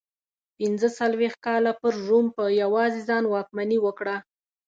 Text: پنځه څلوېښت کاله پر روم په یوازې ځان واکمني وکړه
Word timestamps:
پنځه 0.57 0.87
څلوېښت 0.99 1.39
کاله 1.47 1.71
پر 1.81 1.93
روم 2.07 2.25
په 2.35 2.43
یوازې 2.61 3.01
ځان 3.09 3.23
واکمني 3.27 3.77
وکړه 3.81 4.15